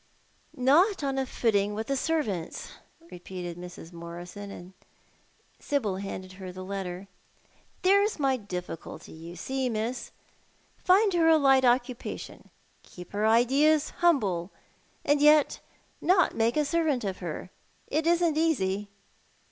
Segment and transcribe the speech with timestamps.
[0.55, 2.71] "Not on a footing with the servants,"
[3.11, 3.77] repeated I\lrs.
[3.89, 4.73] i\Iorison,
[5.59, 7.07] as Sibyl handed her the letter.
[7.83, 10.09] "There's my difficulty, you see, ^Miss.
[10.75, 12.49] Find her light occupation—
[12.81, 14.49] keep her ideas humble—
[15.05, 15.59] and yet
[16.01, 17.51] not make a servant of h(;r.
[17.85, 18.89] It isn't easy."